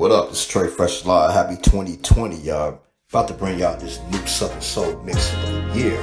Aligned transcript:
What 0.00 0.12
up? 0.12 0.30
It's 0.30 0.46
Trey 0.46 0.66
Fresh 0.66 1.04
Live. 1.04 1.30
Happy 1.34 1.56
2020, 1.56 2.36
y'all. 2.36 2.80
About 3.10 3.28
to 3.28 3.34
bring 3.34 3.58
y'all 3.58 3.76
this 3.78 4.00
new 4.10 4.26
Southern 4.26 4.62
Soul 4.62 4.98
mix 5.02 5.30
of 5.34 5.42
the 5.42 5.78
year. 5.78 6.00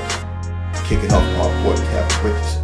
Kicking 0.85 1.11
off 1.11 1.25
my 1.35 1.49
boy 1.63 1.75
Kevin 1.89 2.31
Richardson. 2.31 2.63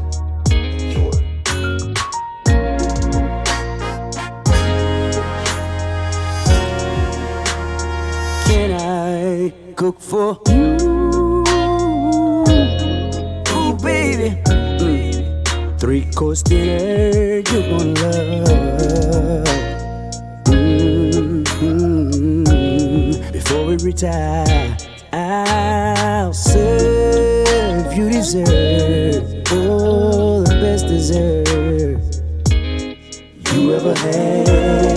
cook 9.75 9.99
for 9.99 10.39
you. 10.49 10.77
Ooh, 13.49 13.73
baby. 13.81 14.39
Mm. 14.45 15.79
Three 15.79 16.05
course 16.13 16.43
dinner, 16.43 17.37
you 17.37 17.43
gon' 17.43 17.93
love. 17.95 19.72
every 23.83 23.91
time. 23.91 24.77
I'll 25.11 26.31
serve 26.31 27.91
you 27.91 28.09
deserve 28.09 29.51
all 29.51 30.41
the 30.41 30.57
best 30.61 30.87
dessert 30.87 31.99
you 33.53 33.73
ever 33.73 33.93
had. 33.93 34.92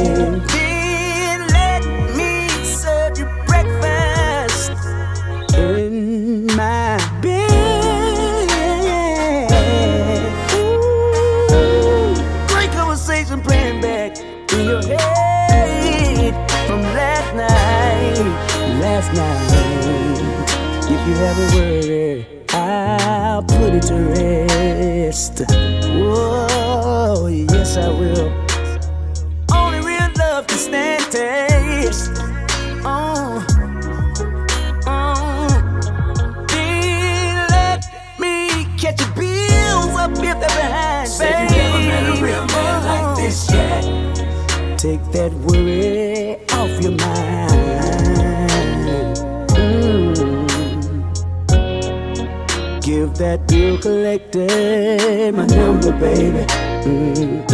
that 53.18 53.46
bill 53.48 53.78
collected. 53.78 55.34
My 55.34 55.46
number, 55.46 55.92
baby. 55.92 56.44
Mm-hmm. 56.84 57.46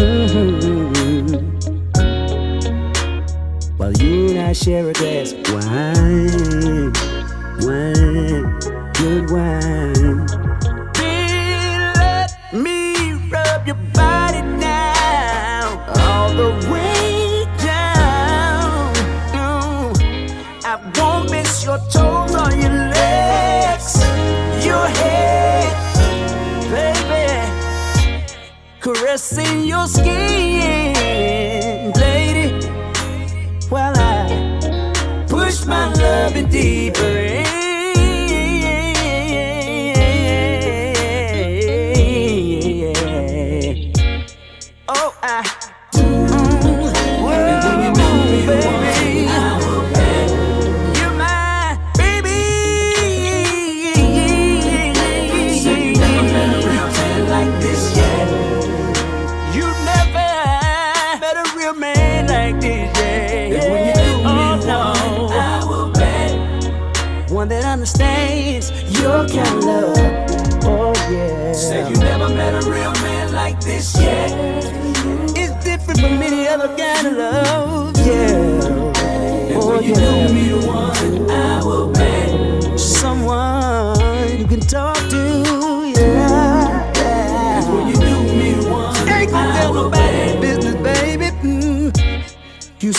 While 3.76 3.92
you 3.92 4.30
and 4.30 4.40
I 4.40 4.52
share 4.52 4.88
a 4.88 4.92
glass 4.92 5.32
of 5.32 5.40
wine, 5.52 6.92
wine, 7.60 8.58
good 8.94 9.30
wine. 9.30 10.21
in 29.12 29.66
your 29.66 29.86
skin, 29.86 30.94
lady, 31.92 32.66
while 33.68 33.92
I 33.94 35.26
push 35.28 35.66
my 35.66 35.92
love 35.92 36.34
in 36.34 36.48
deeper. 36.48 37.21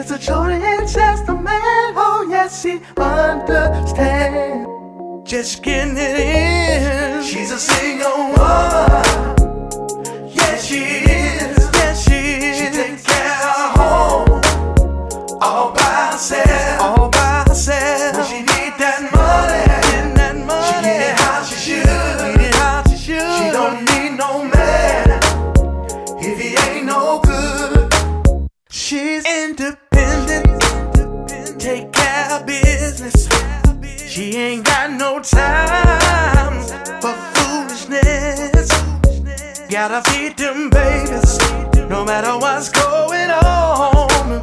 It's 0.00 0.10
a 0.10 0.18
shorty 0.18 0.54
and 0.54 0.88
just 0.88 1.28
a 1.28 1.34
man. 1.34 1.92
Oh, 1.94 2.26
yes, 2.26 2.62
she 2.62 2.80
understands. 2.96 4.66
Just 5.30 5.62
getting 5.62 5.94
it 5.98 6.18
in. 6.18 7.22
She's 7.22 7.50
a 7.50 7.58
single 7.58 8.32
woman. 8.32 9.04
Yes, 10.32 10.64
she 10.64 10.84
is. 11.04 11.59
times 35.30 36.72
for 37.02 37.14
foolishness. 37.34 38.68
Gotta 39.70 40.02
feed 40.10 40.36
them 40.36 40.70
babies, 40.70 41.38
no 41.88 42.04
matter 42.04 42.36
what's 42.38 42.68
going 42.68 43.30
on. 43.30 44.40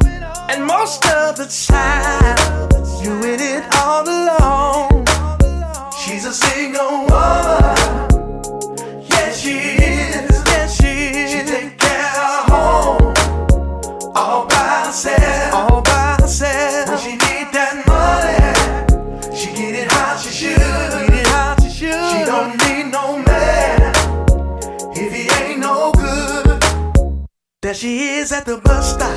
And 0.50 0.64
most 0.64 1.04
of 1.06 1.36
the 1.36 1.46
time, 1.46 2.68
doing 3.02 3.40
it 3.40 3.64
all 3.76 4.02
alone. 4.02 4.17
she 27.78 28.08
is 28.08 28.32
at 28.32 28.44
the 28.44 28.56
bus 28.56 28.94
stop. 28.94 29.16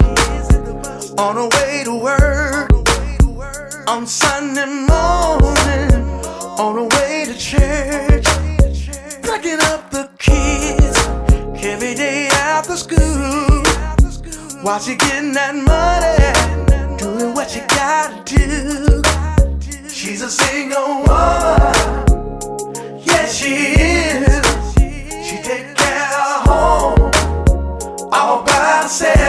On 1.20 1.36
her 1.36 1.50
way 1.58 1.84
to 1.84 1.96
work. 1.96 2.70
On 3.88 4.06
Sunday 4.06 4.68
morning. 4.68 5.92
On 6.62 6.76
her 6.76 6.88
way 6.96 7.26
to 7.26 7.36
church, 7.40 8.28
picking 9.24 9.60
up 9.72 9.90
the 9.90 10.08
kids. 10.20 10.96
Every 11.66 11.96
day 11.96 12.28
after 12.28 12.78
school. 12.78 13.64
While 14.62 14.80
she 14.80 14.96
getting 14.96 15.34
that 15.34 15.56
money, 15.56 16.98
doing 17.00 17.34
what 17.34 17.50
she 17.50 17.62
gotta 17.62 18.22
do. 18.26 19.02
She's 19.90 20.22
a 20.22 20.30
single 20.30 21.02
woman, 21.02 21.74
yes 23.04 23.08
yeah, 23.08 23.26
she 23.26 23.54
is. 23.74 23.81
said. 28.92 29.21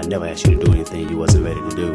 I 0.00 0.02
never 0.06 0.24
asked 0.24 0.46
you 0.46 0.56
to 0.56 0.64
do 0.64 0.72
anything 0.72 1.10
you 1.10 1.18
wasn't 1.18 1.44
ready 1.44 1.60
to 1.60 1.76
do. 1.76 1.88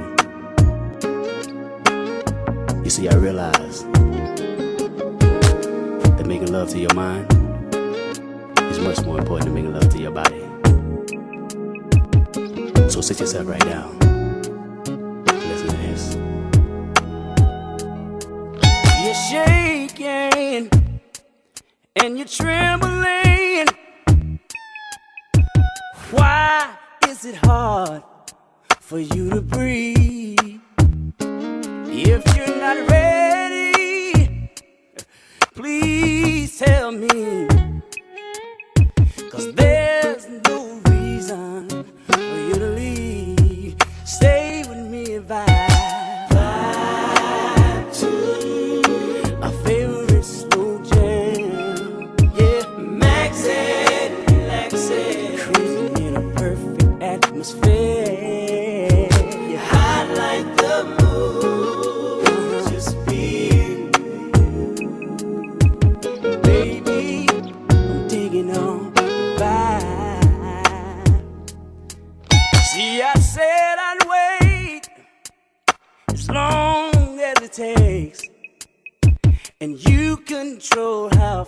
You 2.83 2.89
see, 2.91 3.09
I 3.09 3.15
realize 3.15 3.81
that 6.13 6.25
making 6.27 6.51
love 6.51 6.69
to 6.69 6.77
your 6.77 6.93
mind 6.93 7.25
is 8.71 8.77
much 8.77 9.03
more 9.03 9.17
important 9.17 9.45
than 9.45 9.55
making 9.55 9.73
love 9.73 9.89
to 9.89 9.97
your 9.97 10.11
body. 10.11 10.43
So 12.91 13.01
sit 13.01 13.19
yourself 13.19 13.47
right 13.47 13.65
down. 13.65 13.97
Listen 15.25 15.67
to 15.69 15.77
this. 15.77 16.15
You're 19.03 19.15
shaking 19.31 20.69
and 21.95 22.19
you're 22.19 22.27
trembling. 22.27 22.94
it 27.25 27.35
hard 27.35 28.03
for 28.79 28.99
you 28.99 29.29
to 29.31 29.41
breathe. 29.41 30.59
If 31.87 32.35
you're 32.35 32.57
not 32.57 32.87
ready, 32.89 34.51
please 35.55 36.59
tell 36.59 36.91
me. 36.91 37.47
Cause 39.31 39.51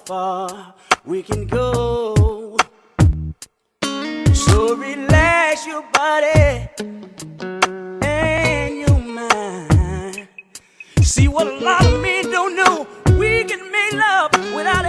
far 0.08 0.74
we 1.04 1.22
can 1.22 1.46
go. 1.48 2.56
So 4.34 4.74
relax 4.74 5.68
your 5.68 5.84
body 5.92 6.70
and 8.06 8.78
your 8.88 9.00
mind. 9.00 10.30
See 11.02 11.28
what 11.28 11.48
a 11.48 11.58
lot 11.60 11.86
of 11.86 12.02
men 12.02 12.24
don't 12.32 12.56
know. 12.56 12.88
We 13.20 13.44
can 13.44 13.70
make 13.70 13.94
love 13.96 14.32
without 14.56 14.86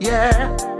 Yeah. 0.00 0.73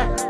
Yeah. 0.00 0.29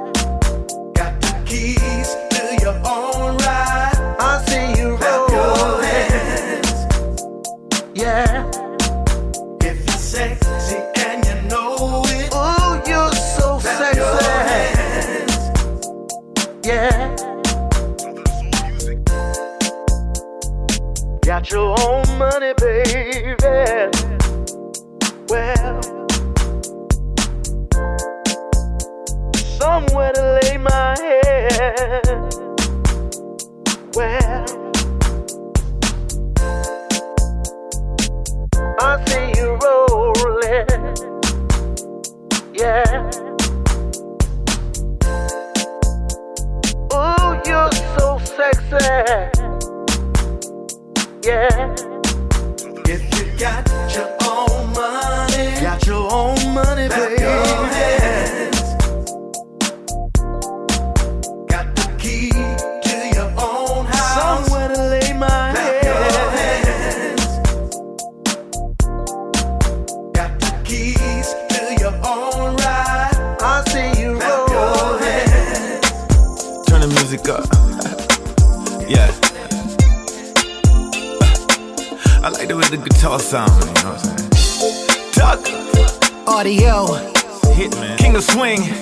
swing. 88.64 88.74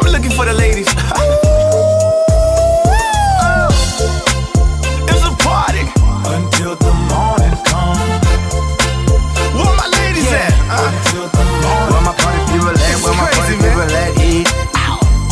I'm 0.00 0.12
looking 0.12 0.30
for 0.30 0.44
the 0.44 0.52
ladies. 0.52 0.88
it's 5.08 5.24
a 5.24 5.32
party 5.42 5.84
until 6.36 6.76
the 6.76 6.92
morning 7.08 7.54
comes. 7.68 8.26
Where 9.56 9.76
my 9.76 9.88
ladies 9.98 10.28
at? 10.32 10.52
Uh. 10.68 10.90
Where 11.90 12.02
my 12.02 12.14
party 12.16 12.40
people 12.52 12.70
at? 12.70 12.96
Where 13.02 13.16
my 13.16 13.26
party 13.32 13.56
people 13.56 13.82
at? 13.82 14.12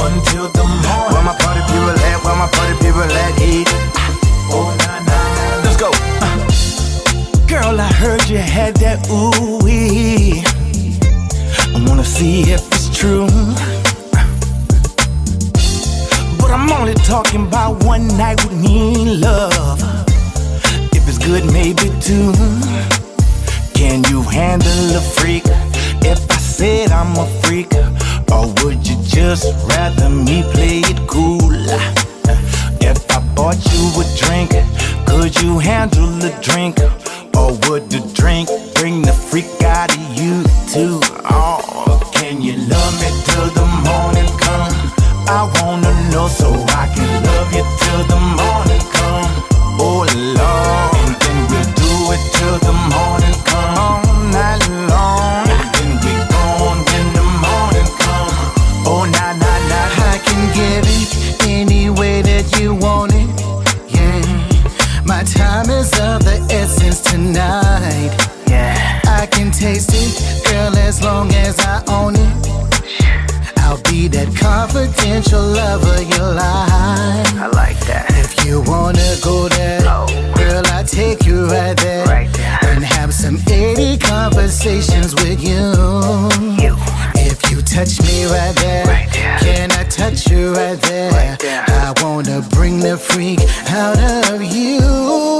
Until 0.00 0.48
the 0.48 0.64
morning. 0.64 1.12
Where 1.12 1.24
my 1.24 1.34
party 1.40 1.60
people 1.68 1.96
at? 1.96 2.24
Where 2.24 2.36
my 2.36 2.48
party 2.56 2.74
people 2.80 3.02
at? 3.02 3.32
Oh. 4.52 4.76
Let's 5.64 5.76
go. 5.76 5.90
Girl, 7.46 7.80
I 7.80 7.92
heard 7.92 8.28
you 8.28 8.38
had 8.38 8.76
that 8.76 9.08
ooh 9.10 9.60
I 11.72 11.84
wanna 11.86 12.04
see 12.04 12.42
if 12.52 12.69
talking 17.10 17.44
about 17.44 17.82
one 17.82 18.06
night 18.16 18.40
would 18.44 18.56
mean 18.56 19.20
love. 19.20 19.80
If 20.92 21.08
it's 21.08 21.18
good, 21.18 21.44
maybe 21.52 21.90
two. 22.00 22.30
Can 23.74 24.04
you 24.04 24.22
handle 24.22 24.96
a 24.96 25.00
freak? 25.00 25.42
If 26.06 26.30
I 26.30 26.36
said 26.36 26.92
I'm 26.92 27.16
a 27.16 27.26
freak, 27.42 27.74
or 28.30 28.46
would 28.62 28.86
you 28.86 28.96
just 29.02 29.44
rather 29.68 30.08
me 30.08 30.44
play 30.52 30.82
it 30.86 31.00
cool? 31.08 31.50
If 32.80 33.10
I 33.10 33.18
bought 33.34 33.58
you 33.72 33.84
a 34.02 34.04
drink, 34.22 34.50
could 35.04 35.34
you 35.42 35.58
handle 35.58 36.06
the 36.22 36.30
drink? 36.40 36.78
Or 37.36 37.58
would 37.68 37.90
the 37.90 38.08
drink 38.14 38.48
bring 38.76 39.02
the 39.02 39.12
freak 39.12 39.50
out 39.64 39.90
of 39.90 40.02
you 40.16 40.44
too? 40.72 41.00
Oh, 41.28 42.08
can 42.14 42.40
you 42.40 42.56
love 42.68 42.94
me 43.00 43.08
till 43.26 43.48
the 43.58 43.66
morning 43.82 44.30
comes? 44.38 44.89
I 45.32 45.44
wanna 45.62 45.92
know 46.10 46.26
so 46.26 46.50
I 46.70 46.90
can 46.92 47.22
love 47.22 47.52
you 47.54 47.62
till 47.82 48.02
the 48.12 48.18
morning 48.38 48.82
come. 48.90 49.30
Oh 49.78 50.02
Lord, 50.38 50.90
and 51.02 51.14
then 51.22 51.38
we'll 51.50 51.70
do 51.78 51.92
it 52.14 52.22
till 52.34 52.58
the 52.66 52.74
morning 52.90 53.36
come. 53.46 53.78
All 53.78 54.02
night 54.34 54.68
long. 54.68 54.89
potential. 74.92 75.40
I 77.40 77.48
like 77.54 77.78
that. 77.86 78.06
If 78.10 78.44
you 78.44 78.60
wanna 78.62 79.16
go 79.22 79.48
there, 79.48 79.80
oh. 79.84 80.06
girl, 80.36 80.62
I 80.66 80.82
take 80.82 81.24
you 81.24 81.46
right 81.46 81.76
there, 81.76 82.06
right 82.06 82.32
there, 82.32 82.58
and 82.64 82.84
have 82.84 83.14
some 83.14 83.38
80 83.48 83.98
conversations 83.98 85.14
with 85.14 85.42
you. 85.42 85.72
you. 86.62 86.76
If 87.16 87.50
you 87.50 87.62
touch 87.62 88.00
me 88.02 88.26
right 88.26 88.54
there, 88.56 88.86
right 88.86 89.10
there, 89.12 89.38
can 89.38 89.72
I 89.72 89.84
touch 89.84 90.30
you 90.30 90.52
right 90.52 90.80
there? 90.82 91.12
Right 91.12 91.38
there? 91.38 91.64
I 91.68 91.94
wanna 92.02 92.42
bring 92.50 92.80
the 92.80 92.96
freak 92.98 93.40
out 93.70 93.98
of 94.30 94.42
you. 94.42 95.39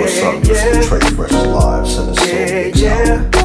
what's 0.00 0.22
up. 0.22 0.42
This 0.42 0.64
is 0.64 0.88
Trey 0.88 1.00
Fresh 1.00 1.32
Live. 1.32 1.88
Send 1.88 2.10
us 2.10 2.28
yeah, 2.28 2.70
yeah. 2.74 3.37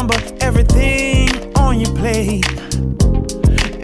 remember 0.00 0.36
everything 0.40 1.28
on 1.56 1.78
your 1.78 1.94
plate 1.94 2.46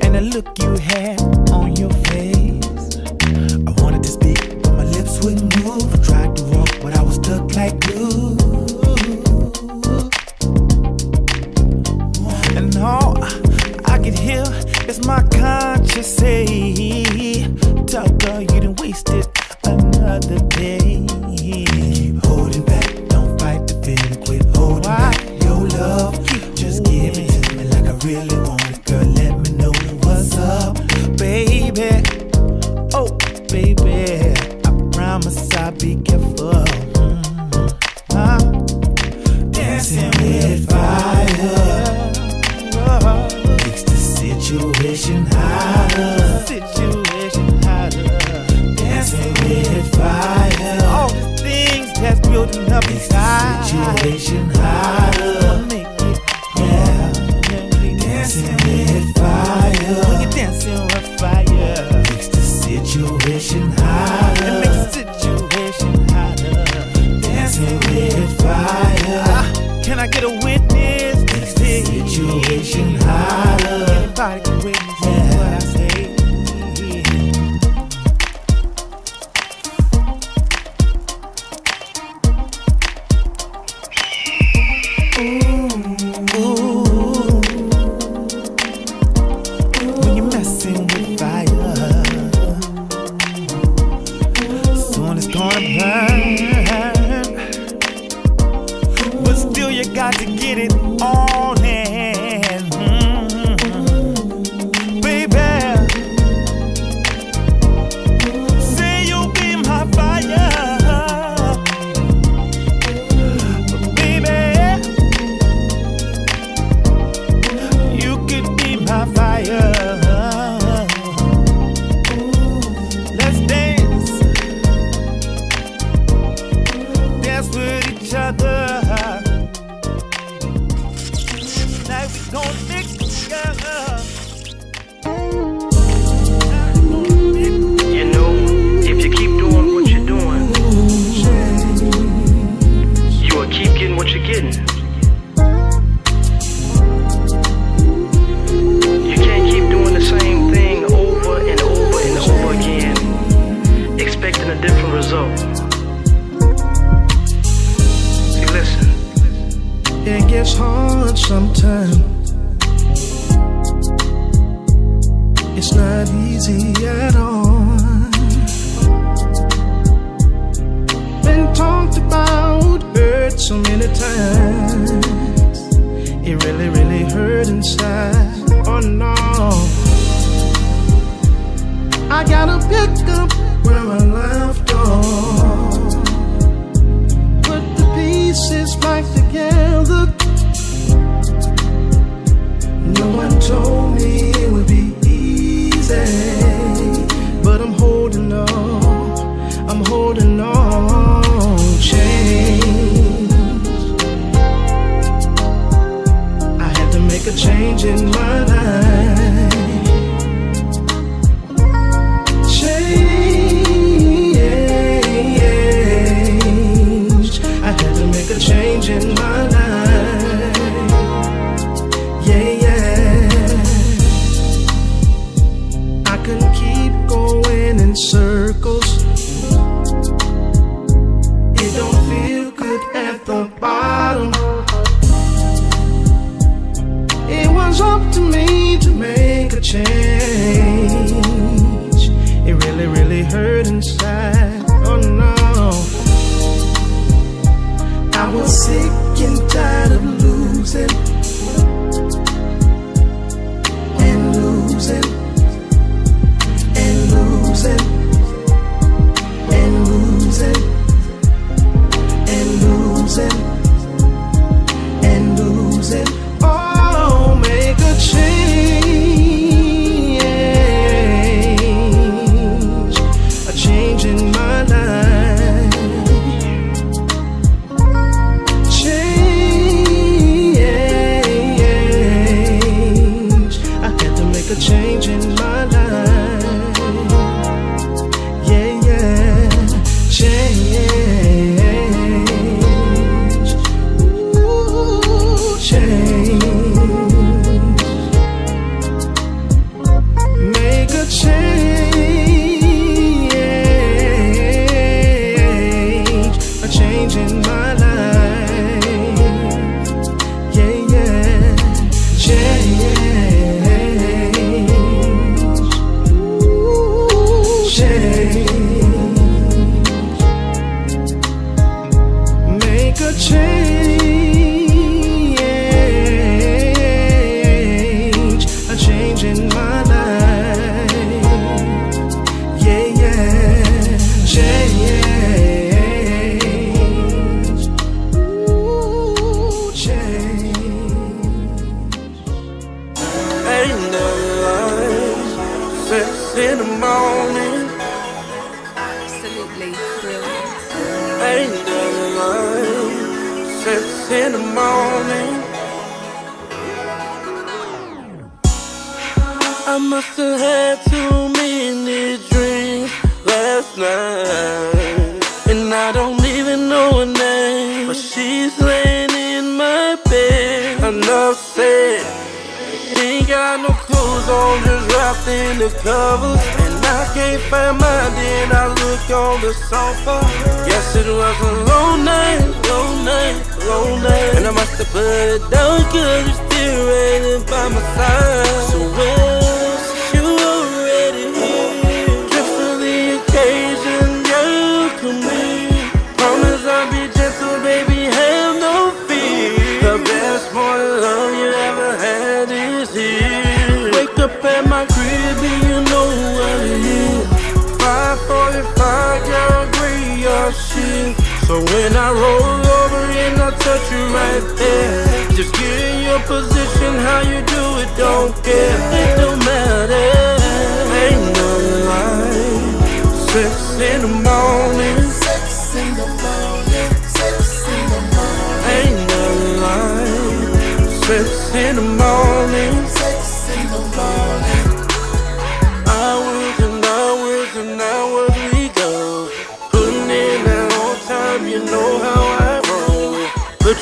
and 0.02 0.14
the 0.14 0.20
look 0.32 0.46
you 0.62 0.72
had 0.78 1.20
on 1.50 1.76
your 1.76 1.90
face. 2.08 2.96
I 3.66 3.82
wanted 3.82 4.02
to 4.02 4.08
speak, 4.08 4.62
but 4.62 4.72
my 4.72 4.84
lips 4.84 5.22
wouldn't 5.22 5.54
move. 5.62 5.92
I 5.92 5.98
tried 6.02 6.36
to 6.36 6.44
walk, 6.44 6.70
but 6.80 6.96
I 6.96 7.02
was 7.02 7.16
stuck 7.16 7.54
like 7.54 7.78
glue. 7.80 8.15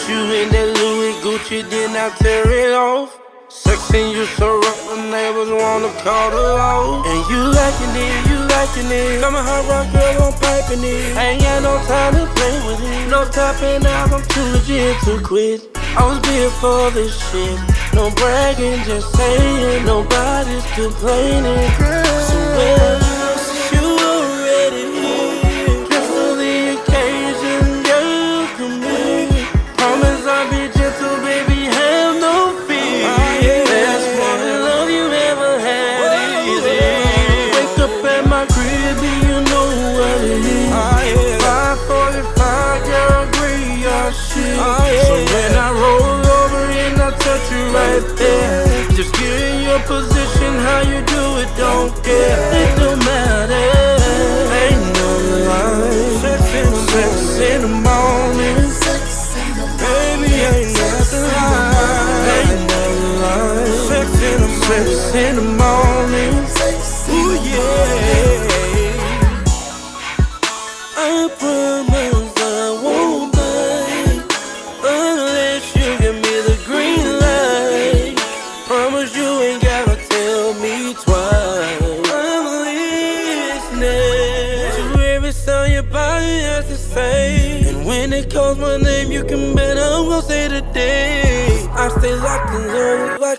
you 0.09 0.21
in 0.35 0.49
that 0.51 0.69
Louis 0.81 1.15
Gucci, 1.25 1.69
then 1.69 1.97
I 1.97 2.11
tear 2.17 2.45
it 2.51 2.75
off. 2.75 3.21
Sexing 3.49 4.13
you 4.13 4.25
so 4.37 4.59
rough, 4.59 4.89
the 4.89 4.97
neighbors 5.11 5.49
wanna 5.49 5.93
call 6.03 6.31
the 6.31 6.43
law. 6.59 7.03
And 7.07 7.21
you 7.31 7.41
liking 7.55 7.95
it, 7.95 8.17
you 8.29 8.39
liking 8.51 8.91
it. 8.91 9.23
I'm 9.25 9.35
a 9.35 9.43
hot 9.43 9.65
rock 9.71 9.87
girl, 9.93 10.29
I'm 10.29 10.35
piping 10.41 10.83
it. 10.83 11.17
I 11.17 11.25
ain't 11.33 11.43
got 11.43 11.63
no 11.63 11.79
time 11.87 12.15
to 12.19 12.27
play 12.35 12.57
with 12.67 12.83
it. 12.83 13.09
No 13.09 13.25
topping 13.31 13.87
out, 13.87 14.13
I'm 14.13 14.23
too 14.29 14.43
legit 14.53 14.97
to 15.05 15.21
quit. 15.23 15.69
I 15.97 16.03
was 16.05 16.19
built 16.21 16.53
for 16.59 16.91
this 16.91 17.15
shit. 17.31 17.59
No 17.95 18.11
bragging, 18.11 18.83
just 18.85 19.15
saying. 19.15 19.87
Nobody's 19.87 20.67
complaining. 20.75 21.71
Girl. 21.79 22.05
So 22.27 22.37
well, 22.59 23.14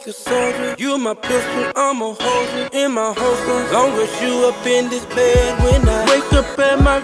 like 0.06 0.16
a 0.16 0.20
soldier. 0.20 0.76
You 0.78 0.98
my 0.98 1.14
pistol, 1.14 1.72
I'm 1.76 2.02
a 2.02 2.14
holster 2.14 2.70
in 2.74 2.92
my 2.94 3.14
holster. 3.18 3.74
Long 3.74 3.92
as 3.94 4.22
you 4.22 4.48
up 4.48 4.66
in 4.66 4.90
this 4.90 5.06
bed 5.06 5.64
when 5.64 5.88
I 5.88 6.06
wake 6.10 6.34
up 6.34 6.60
at 6.60 6.82
my 6.82 7.00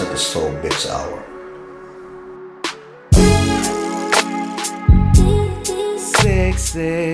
At 0.00 0.10
the 0.10 0.16
Soul 0.16 0.50
Bits 0.60 0.88
Hour. 0.90 1.22
Six, 5.96 6.62
six. 6.62 7.13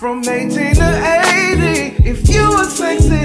From 0.00 0.20
18 0.26 0.76
to 0.76 0.80
80, 2.00 2.08
if 2.08 2.26
you 2.30 2.48
were 2.48 2.64
60, 2.64 3.19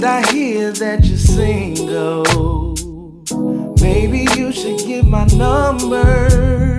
And 0.00 0.08
I 0.08 0.32
hear 0.32 0.72
that 0.72 1.04
you're 1.04 1.18
single. 1.18 2.24
Oh. 2.28 3.74
Maybe 3.82 4.26
you 4.34 4.50
should 4.50 4.78
give 4.86 5.06
my 5.06 5.26
number. 5.26 6.78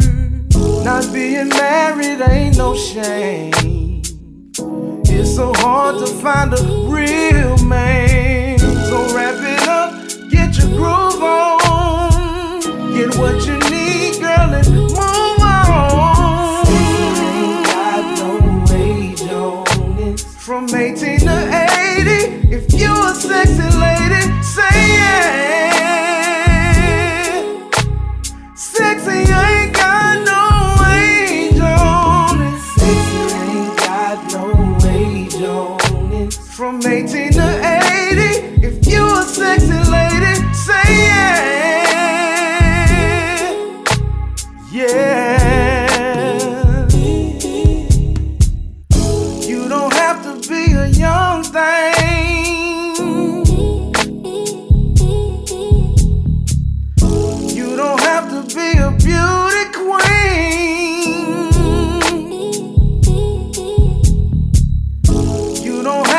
Not 0.83 1.13
being 1.13 1.49
married 1.49 2.19
ain't 2.19 2.57
no 2.57 2.75
shame. 2.75 4.01
It's 5.05 5.35
so 5.35 5.53
hard 5.57 5.99
to 5.99 6.07
find 6.07 6.51
a 6.51 6.63
real 6.89 7.63
man. 7.63 8.57
So 8.57 9.15
wrap 9.15 9.35
it 9.37 9.67
up, 9.67 9.93
get 10.31 10.57
your 10.57 10.69
groove 10.69 11.21
on, 11.21 12.61
get 12.95 13.15
what 13.19 13.45
you 13.45 13.60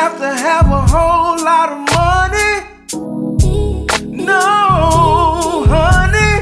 have 0.03 0.19
to 0.19 0.35
have 0.35 0.67
a 0.67 0.83
whole 0.95 1.37
lot 1.45 1.69
of 1.75 1.81
money. 1.95 2.55
No, 4.31 5.65
honey. 5.75 6.35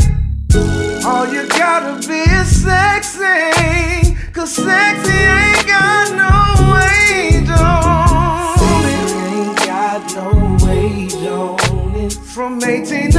All 1.05 1.27
you 1.31 1.47
gotta 1.47 1.95
be 2.09 2.21
is 2.41 2.49
sexy. 2.65 4.17
Cause 4.33 4.53
sexy 4.53 5.13
ain't 5.13 5.67
got 5.67 6.07
no 6.23 6.33
weight 6.73 7.51
on 7.51 8.85
it. 8.95 9.11
Ain't 9.29 9.59
got 9.59 10.01
no 10.17 10.29
weight 10.65 11.15
on 11.29 11.97
it. 11.97 12.13
From 12.15 12.65
18 12.65 13.10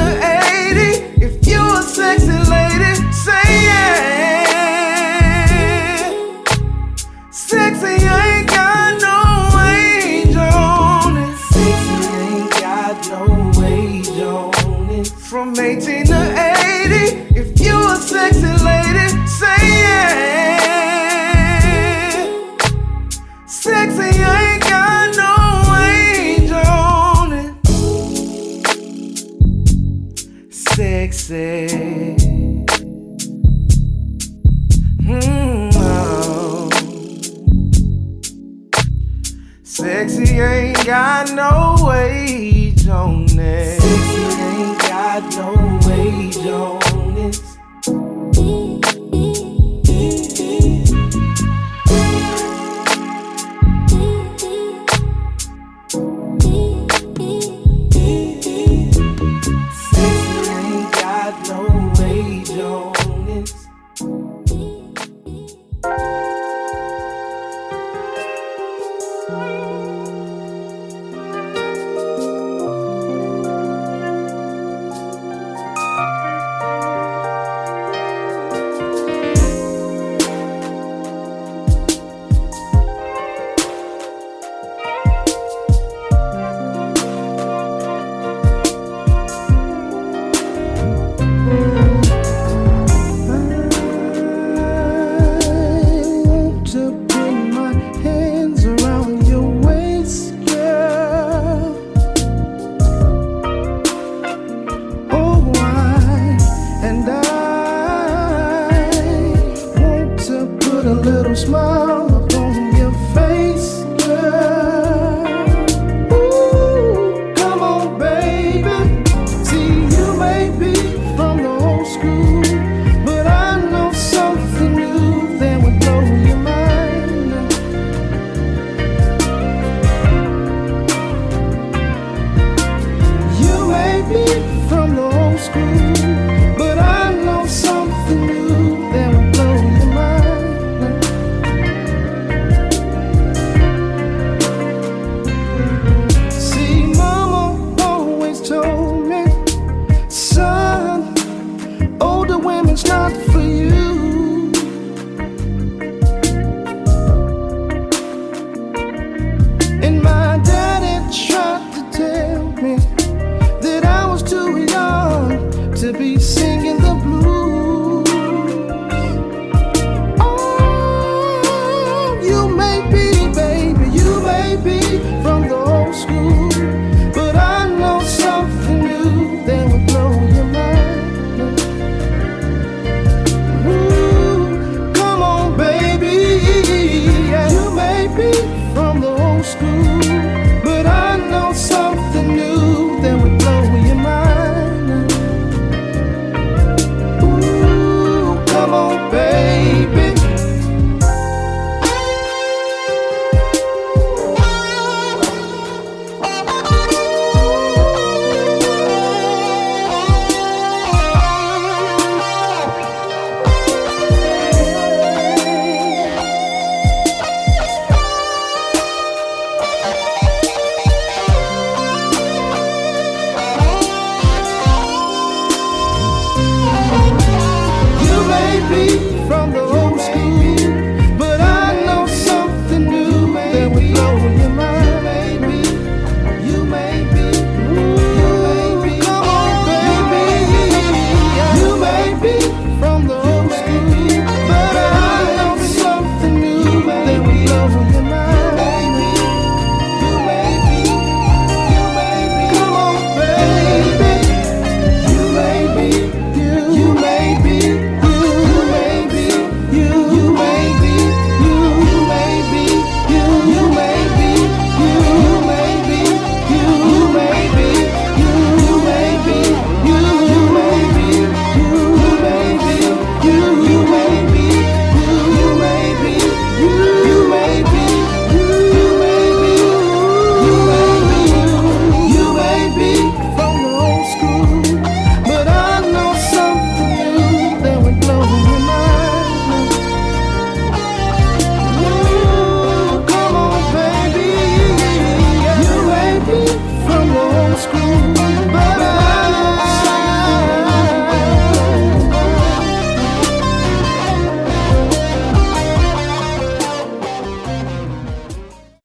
no 41.29 41.75
wage 41.87 42.87
on 42.87 43.25
it. 43.29 43.81
Ain't 43.83 44.79
got 44.79 45.23
no 45.35 45.60